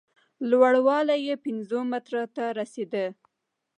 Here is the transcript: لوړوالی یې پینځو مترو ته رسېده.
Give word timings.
لوړوالی 0.49 1.19
یې 1.27 1.35
پینځو 1.43 1.79
مترو 1.91 2.23
ته 2.35 2.43
رسېده. 2.59 3.05